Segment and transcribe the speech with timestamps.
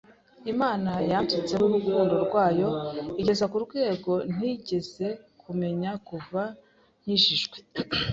[0.53, 2.69] Imana yansutseho urukundo rwayo,
[3.21, 5.07] igeza ku rwego ntigeze
[5.41, 6.41] kumenya kuva
[7.01, 7.57] nkijijwe.